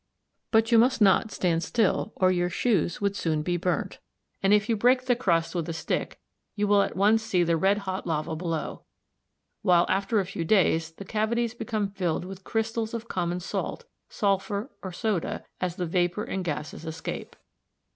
But 0.49 0.71
you 0.71 0.79
must 0.79 0.99
not 0.99 1.31
stand 1.31 1.61
still 1.61 2.11
or 2.15 2.31
your 2.31 2.49
shoes 2.49 3.01
would 3.01 3.15
soon 3.15 3.43
be 3.43 3.55
burnt, 3.55 3.99
and 4.41 4.51
if 4.51 4.67
you 4.67 4.75
break 4.75 5.05
the 5.05 5.15
crust 5.15 5.53
with 5.53 5.69
a 5.69 5.73
stick 5.73 6.19
you 6.55 6.67
will 6.67 6.81
at 6.81 6.95
once 6.95 7.21
see 7.21 7.43
the 7.43 7.55
red 7.55 7.77
hot 7.77 8.07
lava 8.07 8.35
below; 8.35 8.81
while 9.61 9.85
after 9.89 10.19
a 10.19 10.25
few 10.25 10.43
days 10.43 10.91
the 10.91 11.05
cavities 11.05 11.53
become 11.53 11.87
filled 11.91 12.25
with 12.25 12.43
crystals 12.43 12.95
of 12.95 13.07
common 13.07 13.39
salt, 13.41 13.83
sulphur 14.09 14.71
or 14.81 14.91
soda, 14.91 15.45
as 15.59 15.75
the 15.75 15.85
vapour 15.85 16.23
and 16.23 16.43
gases 16.45 16.83
escape. 16.83 17.35